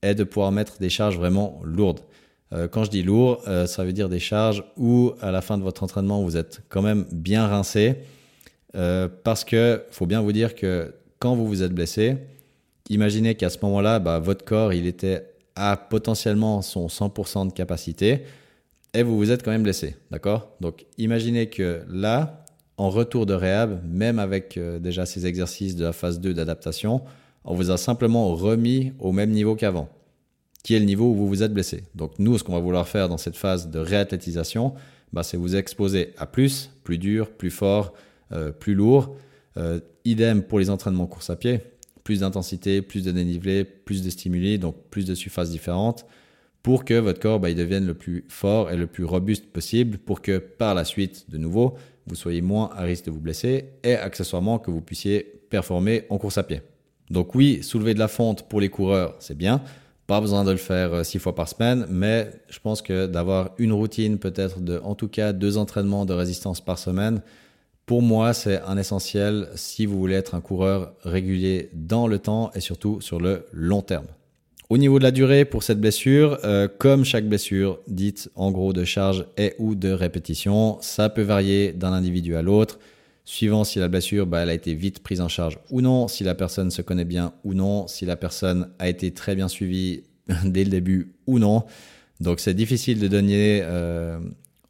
et 0.02 0.14
de 0.14 0.22
pouvoir 0.22 0.52
mettre 0.52 0.78
des 0.78 0.88
charges 0.88 1.16
vraiment 1.16 1.60
lourdes. 1.64 2.00
Euh, 2.52 2.68
quand 2.68 2.84
je 2.84 2.90
dis 2.90 3.02
lourd, 3.02 3.42
ça 3.66 3.84
veut 3.84 3.92
dire 3.92 4.08
des 4.08 4.20
charges 4.20 4.62
où 4.76 5.12
à 5.20 5.32
la 5.32 5.40
fin 5.40 5.58
de 5.58 5.64
votre 5.64 5.82
entraînement, 5.82 6.22
vous 6.22 6.36
êtes 6.36 6.62
quand 6.68 6.82
même 6.82 7.06
bien 7.10 7.48
rincé, 7.48 7.96
parce 8.72 9.44
que 9.44 9.82
faut 9.90 10.06
bien 10.06 10.20
vous 10.20 10.32
dire 10.32 10.54
que 10.54 10.94
quand 11.18 11.34
vous 11.34 11.46
vous 11.46 11.62
êtes 11.62 11.72
blessé, 11.72 12.16
imaginez 12.88 13.34
qu'à 13.34 13.50
ce 13.50 13.58
moment-là, 13.62 13.98
bah, 13.98 14.18
votre 14.18 14.44
corps, 14.44 14.72
il 14.72 14.86
était 14.86 15.24
à 15.56 15.76
potentiellement 15.76 16.62
son 16.62 16.86
100% 16.86 17.48
de 17.48 17.52
capacité 17.52 18.22
et 18.94 19.02
vous 19.02 19.16
vous 19.16 19.30
êtes 19.30 19.42
quand 19.42 19.50
même 19.50 19.62
blessé, 19.62 19.96
d'accord? 20.10 20.50
Donc 20.60 20.86
imaginez 20.96 21.48
que 21.48 21.82
là, 21.88 22.44
en 22.76 22.90
retour 22.90 23.26
de 23.26 23.34
réhab, 23.34 23.82
même 23.84 24.18
avec 24.18 24.56
euh, 24.56 24.78
déjà 24.78 25.04
ces 25.04 25.26
exercices 25.26 25.76
de 25.76 25.84
la 25.84 25.92
phase 25.92 26.20
2 26.20 26.32
d'adaptation, 26.32 27.02
on 27.44 27.54
vous 27.54 27.70
a 27.70 27.76
simplement 27.76 28.34
remis 28.34 28.92
au 28.98 29.12
même 29.12 29.30
niveau 29.30 29.56
qu'avant, 29.56 29.88
qui 30.62 30.74
est 30.74 30.78
le 30.78 30.84
niveau 30.84 31.10
où 31.10 31.14
vous 31.14 31.28
vous 31.28 31.42
êtes 31.42 31.52
blessé. 31.52 31.84
Donc 31.94 32.12
nous, 32.18 32.38
ce 32.38 32.44
qu'on 32.44 32.52
va 32.52 32.60
vouloir 32.60 32.86
faire 32.86 33.08
dans 33.08 33.18
cette 33.18 33.36
phase 33.36 33.68
de 33.68 33.78
réathlétisation, 33.78 34.74
bah, 35.12 35.22
c'est 35.22 35.36
vous 35.36 35.56
exposer 35.56 36.14
à 36.18 36.26
plus, 36.26 36.70
plus 36.84 36.98
dur, 36.98 37.30
plus 37.30 37.50
fort, 37.50 37.92
euh, 38.32 38.52
plus 38.52 38.74
lourd. 38.74 39.16
Euh, 39.56 39.80
idem 40.04 40.42
pour 40.42 40.58
les 40.58 40.70
entraînements 40.70 41.06
course 41.06 41.30
à 41.30 41.36
pied 41.36 41.60
plus 42.08 42.20
d'intensité, 42.20 42.80
plus 42.80 43.04
de 43.04 43.10
dénivelé, 43.10 43.64
plus 43.64 44.02
de 44.02 44.08
stimuli, 44.08 44.58
donc 44.58 44.76
plus 44.88 45.04
de 45.04 45.14
surfaces 45.14 45.50
différentes, 45.50 46.06
pour 46.62 46.86
que 46.86 46.94
votre 46.94 47.20
corps 47.20 47.38
bah, 47.38 47.50
il 47.50 47.54
devienne 47.54 47.86
le 47.86 47.92
plus 47.92 48.24
fort 48.30 48.70
et 48.70 48.78
le 48.78 48.86
plus 48.86 49.04
robuste 49.04 49.52
possible, 49.52 49.98
pour 49.98 50.22
que 50.22 50.38
par 50.38 50.74
la 50.74 50.86
suite, 50.86 51.28
de 51.28 51.36
nouveau, 51.36 51.74
vous 52.06 52.14
soyez 52.14 52.40
moins 52.40 52.70
à 52.74 52.84
risque 52.84 53.04
de 53.04 53.10
vous 53.10 53.20
blesser 53.20 53.66
et 53.84 53.92
accessoirement 53.92 54.58
que 54.58 54.70
vous 54.70 54.80
puissiez 54.80 55.42
performer 55.50 56.04
en 56.08 56.16
course 56.16 56.38
à 56.38 56.44
pied. 56.44 56.62
Donc 57.10 57.34
oui, 57.34 57.62
soulever 57.62 57.92
de 57.92 57.98
la 57.98 58.08
fonte 58.08 58.48
pour 58.48 58.62
les 58.62 58.70
coureurs, 58.70 59.14
c'est 59.18 59.36
bien. 59.36 59.60
Pas 60.06 60.22
besoin 60.22 60.46
de 60.46 60.52
le 60.52 60.56
faire 60.56 60.94
euh, 60.94 61.02
six 61.02 61.18
fois 61.18 61.34
par 61.34 61.46
semaine, 61.46 61.84
mais 61.90 62.30
je 62.48 62.58
pense 62.58 62.80
que 62.80 63.06
d'avoir 63.06 63.50
une 63.58 63.74
routine, 63.74 64.16
peut-être 64.16 64.60
de, 64.62 64.80
en 64.82 64.94
tout 64.94 65.08
cas, 65.08 65.34
deux 65.34 65.58
entraînements 65.58 66.06
de 66.06 66.14
résistance 66.14 66.62
par 66.62 66.78
semaine, 66.78 67.20
pour 67.88 68.02
moi, 68.02 68.34
c'est 68.34 68.60
un 68.60 68.76
essentiel 68.76 69.48
si 69.54 69.86
vous 69.86 69.98
voulez 69.98 70.14
être 70.14 70.34
un 70.34 70.42
coureur 70.42 70.92
régulier 71.04 71.70
dans 71.72 72.06
le 72.06 72.18
temps 72.18 72.50
et 72.54 72.60
surtout 72.60 73.00
sur 73.00 73.18
le 73.18 73.46
long 73.50 73.80
terme. 73.80 74.04
Au 74.68 74.76
niveau 74.76 74.98
de 74.98 75.04
la 75.04 75.10
durée 75.10 75.46
pour 75.46 75.62
cette 75.62 75.80
blessure, 75.80 76.38
euh, 76.44 76.68
comme 76.68 77.06
chaque 77.06 77.26
blessure 77.26 77.80
dite 77.88 78.30
en 78.34 78.50
gros 78.50 78.74
de 78.74 78.84
charge 78.84 79.24
et 79.38 79.54
ou 79.58 79.74
de 79.74 79.88
répétition, 79.88 80.76
ça 80.82 81.08
peut 81.08 81.22
varier 81.22 81.72
d'un 81.72 81.94
individu 81.94 82.36
à 82.36 82.42
l'autre, 82.42 82.78
suivant 83.24 83.64
si 83.64 83.78
la 83.78 83.88
blessure 83.88 84.26
bah, 84.26 84.40
elle 84.42 84.50
a 84.50 84.54
été 84.54 84.74
vite 84.74 84.98
prise 85.02 85.22
en 85.22 85.28
charge 85.28 85.58
ou 85.70 85.80
non, 85.80 86.08
si 86.08 86.24
la 86.24 86.34
personne 86.34 86.70
se 86.70 86.82
connaît 86.82 87.06
bien 87.06 87.32
ou 87.42 87.54
non, 87.54 87.88
si 87.88 88.04
la 88.04 88.16
personne 88.16 88.68
a 88.78 88.90
été 88.90 89.12
très 89.12 89.34
bien 89.34 89.48
suivie 89.48 90.02
dès 90.44 90.64
le 90.64 90.70
début 90.70 91.14
ou 91.26 91.38
non. 91.38 91.64
Donc 92.20 92.40
c'est 92.40 92.52
difficile 92.52 93.00
de 93.00 93.08
donner 93.08 93.62
euh, 93.62 94.18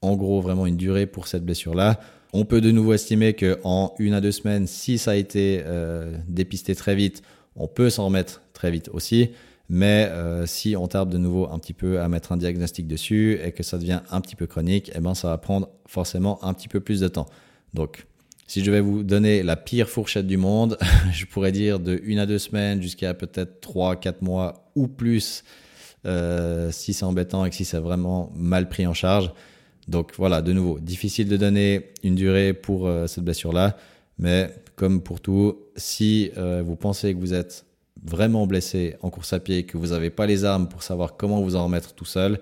en 0.02 0.14
gros 0.14 0.40
vraiment 0.40 0.66
une 0.66 0.76
durée 0.76 1.06
pour 1.06 1.26
cette 1.26 1.44
blessure-là. 1.44 1.98
On 2.32 2.44
peut 2.44 2.60
de 2.60 2.70
nouveau 2.70 2.92
estimer 2.92 3.34
qu'en 3.34 3.94
une 3.98 4.12
à 4.12 4.20
deux 4.20 4.32
semaines, 4.32 4.66
si 4.66 4.98
ça 4.98 5.12
a 5.12 5.14
été 5.14 5.62
euh, 5.64 6.14
dépisté 6.28 6.74
très 6.74 6.94
vite, 6.94 7.22
on 7.56 7.68
peut 7.68 7.90
s'en 7.90 8.06
remettre 8.06 8.42
très 8.52 8.70
vite 8.70 8.90
aussi. 8.92 9.30
Mais 9.70 10.08
euh, 10.10 10.46
si 10.46 10.76
on 10.76 10.88
tarde 10.88 11.10
de 11.10 11.18
nouveau 11.18 11.48
un 11.50 11.58
petit 11.58 11.74
peu 11.74 12.00
à 12.00 12.08
mettre 12.08 12.32
un 12.32 12.36
diagnostic 12.36 12.86
dessus 12.86 13.38
et 13.42 13.52
que 13.52 13.62
ça 13.62 13.76
devient 13.76 14.00
un 14.10 14.20
petit 14.20 14.36
peu 14.36 14.46
chronique, 14.46 14.90
eh 14.94 15.00
ben 15.00 15.14
ça 15.14 15.28
va 15.28 15.38
prendre 15.38 15.68
forcément 15.86 16.42
un 16.42 16.54
petit 16.54 16.68
peu 16.68 16.80
plus 16.80 17.00
de 17.00 17.08
temps. 17.08 17.26
Donc 17.74 18.06
Si 18.46 18.64
je 18.64 18.70
vais 18.70 18.80
vous 18.80 19.02
donner 19.02 19.42
la 19.42 19.56
pire 19.56 19.90
fourchette 19.90 20.26
du 20.26 20.38
monde, 20.38 20.78
je 21.12 21.26
pourrais 21.26 21.52
dire 21.52 21.80
de 21.80 22.00
une 22.04 22.18
à 22.18 22.24
deux 22.24 22.38
semaines 22.38 22.80
jusqu'à 22.80 23.12
peut-être 23.12 23.60
trois, 23.60 23.96
quatre 23.96 24.22
mois 24.22 24.70
ou 24.74 24.88
plus, 24.88 25.44
euh, 26.06 26.70
si 26.72 26.94
c'est 26.94 27.04
embêtant 27.04 27.44
et 27.44 27.50
que 27.50 27.56
si 27.56 27.66
c'est 27.66 27.78
vraiment 27.78 28.32
mal 28.34 28.68
pris 28.70 28.86
en 28.86 28.94
charge. 28.94 29.32
Donc 29.88 30.12
voilà, 30.16 30.42
de 30.42 30.52
nouveau, 30.52 30.78
difficile 30.78 31.28
de 31.28 31.36
donner 31.36 31.92
une 32.02 32.14
durée 32.14 32.52
pour 32.52 32.86
euh, 32.86 33.06
cette 33.06 33.24
blessure-là, 33.24 33.76
mais 34.18 34.50
comme 34.76 35.02
pour 35.02 35.20
tout, 35.20 35.58
si 35.76 36.30
euh, 36.36 36.62
vous 36.64 36.76
pensez 36.76 37.14
que 37.14 37.18
vous 37.18 37.32
êtes 37.32 37.64
vraiment 38.04 38.46
blessé 38.46 38.96
en 39.02 39.10
course 39.10 39.32
à 39.32 39.40
pied, 39.40 39.64
que 39.64 39.78
vous 39.78 39.88
n'avez 39.88 40.10
pas 40.10 40.26
les 40.26 40.44
armes 40.44 40.68
pour 40.68 40.82
savoir 40.82 41.16
comment 41.16 41.40
vous 41.40 41.56
en 41.56 41.64
remettre 41.64 41.94
tout 41.94 42.04
seul, 42.04 42.38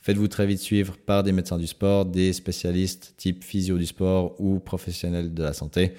faites-vous 0.00 0.28
très 0.28 0.46
vite 0.46 0.60
suivre 0.60 0.96
par 0.96 1.24
des 1.24 1.32
médecins 1.32 1.58
du 1.58 1.66
sport, 1.66 2.06
des 2.06 2.32
spécialistes 2.32 3.14
type 3.16 3.42
physio 3.42 3.76
du 3.76 3.86
sport 3.86 4.40
ou 4.40 4.60
professionnels 4.60 5.34
de 5.34 5.42
la 5.42 5.52
santé 5.52 5.94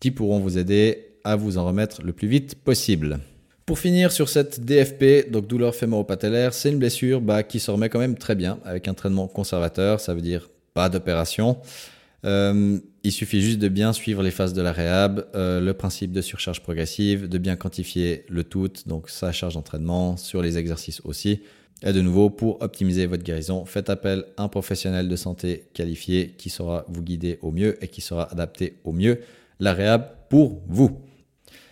qui 0.00 0.10
pourront 0.10 0.38
vous 0.38 0.58
aider 0.58 1.08
à 1.24 1.36
vous 1.36 1.58
en 1.58 1.66
remettre 1.66 2.02
le 2.02 2.12
plus 2.12 2.28
vite 2.28 2.56
possible. 2.56 3.20
Pour 3.66 3.80
finir 3.80 4.12
sur 4.12 4.28
cette 4.28 4.64
DFP, 4.64 5.28
donc 5.28 5.48
douleur 5.48 5.74
fémoro-patellaire, 5.74 6.54
c'est 6.54 6.70
une 6.70 6.78
blessure 6.78 7.20
bah, 7.20 7.42
qui 7.42 7.58
se 7.58 7.68
remet 7.68 7.88
quand 7.88 7.98
même 7.98 8.16
très 8.16 8.36
bien 8.36 8.60
avec 8.64 8.86
un 8.86 8.94
traitement 8.94 9.26
conservateur, 9.26 9.98
ça 9.98 10.14
veut 10.14 10.20
dire 10.20 10.48
pas 10.72 10.88
d'opération. 10.88 11.58
Euh, 12.24 12.78
il 13.02 13.10
suffit 13.10 13.42
juste 13.42 13.58
de 13.58 13.66
bien 13.66 13.92
suivre 13.92 14.22
les 14.22 14.30
phases 14.30 14.52
de 14.52 14.62
la 14.62 14.70
réhab, 14.70 15.26
euh, 15.34 15.60
le 15.60 15.74
principe 15.74 16.12
de 16.12 16.20
surcharge 16.20 16.62
progressive, 16.62 17.28
de 17.28 17.38
bien 17.38 17.56
quantifier 17.56 18.24
le 18.28 18.44
tout, 18.44 18.70
donc 18.86 19.10
sa 19.10 19.32
charge 19.32 19.54
d'entraînement, 19.54 20.16
sur 20.16 20.42
les 20.42 20.58
exercices 20.58 21.00
aussi. 21.02 21.40
Et 21.82 21.92
de 21.92 22.00
nouveau, 22.00 22.30
pour 22.30 22.62
optimiser 22.62 23.06
votre 23.06 23.24
guérison, 23.24 23.64
faites 23.64 23.90
appel 23.90 24.26
à 24.36 24.44
un 24.44 24.48
professionnel 24.48 25.08
de 25.08 25.16
santé 25.16 25.64
qualifié 25.74 26.36
qui 26.38 26.50
saura 26.50 26.84
vous 26.88 27.02
guider 27.02 27.40
au 27.42 27.50
mieux 27.50 27.82
et 27.82 27.88
qui 27.88 28.00
sera 28.00 28.30
adapté 28.30 28.76
au 28.84 28.92
mieux 28.92 29.18
la 29.58 29.72
réhab 29.72 30.08
pour 30.30 30.62
vous. 30.68 31.00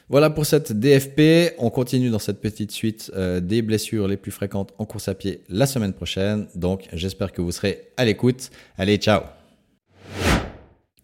Voilà 0.09 0.31
pour 0.31 0.47
cette 0.47 0.73
DFP. 0.73 1.55
On 1.59 1.71
continue 1.71 2.11
dans 2.11 2.19
cette 2.19 2.41
petite 2.41 2.73
suite 2.73 3.11
euh, 3.17 3.41
des 3.41 3.63
blessures 3.63 4.07
les 4.07 4.17
plus 4.17 4.33
fréquentes 4.33 4.73
en 4.79 4.85
course 4.85 5.09
à 5.09 5.15
pied 5.15 5.43
la 5.49 5.67
semaine 5.67 5.93
prochaine. 5.93 6.47
Donc 6.55 6.89
j'espère 6.93 7.33
que 7.33 7.41
vous 7.41 7.53
serez 7.53 7.89
à 7.97 8.05
l'écoute. 8.05 8.51
Allez, 8.77 8.97
ciao 8.97 9.23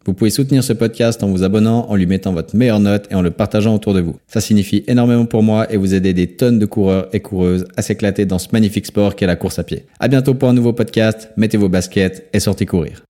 vous 0.06 0.14
pouvez 0.14 0.30
soutenir 0.30 0.64
ce 0.64 0.72
podcast 0.72 1.22
en 1.22 1.28
vous 1.28 1.44
abonnant, 1.44 1.86
en 1.90 1.94
lui 1.94 2.06
mettant 2.06 2.32
votre 2.32 2.56
meilleure 2.56 2.80
note 2.80 3.06
et 3.10 3.14
en 3.14 3.22
le 3.22 3.30
partageant 3.30 3.74
autour 3.74 3.92
de 3.92 4.00
vous. 4.00 4.16
Ça 4.26 4.40
signifie 4.40 4.82
énormément 4.86 5.26
pour 5.26 5.42
moi 5.42 5.70
et 5.70 5.76
vous 5.76 5.94
aider 5.94 6.14
des 6.14 6.26
tonnes 6.26 6.58
de 6.58 6.64
coureurs 6.64 7.08
et 7.12 7.20
coureuses 7.20 7.66
à 7.76 7.82
s'éclater 7.82 8.24
dans 8.24 8.38
ce 8.38 8.48
magnifique 8.52 8.86
sport 8.86 9.14
qu'est 9.14 9.26
la 9.26 9.36
course 9.36 9.58
à 9.58 9.64
pied. 9.64 9.84
À 9.98 10.08
bientôt 10.08 10.34
pour 10.34 10.48
un 10.48 10.54
nouveau 10.54 10.72
podcast. 10.72 11.28
Mettez 11.36 11.58
vos 11.58 11.68
baskets 11.68 12.28
et 12.32 12.40
sortez 12.40 12.64
courir. 12.64 13.02